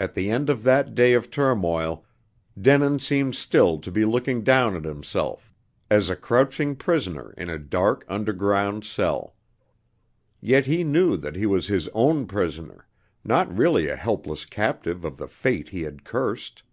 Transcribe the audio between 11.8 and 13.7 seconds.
own prisoner, not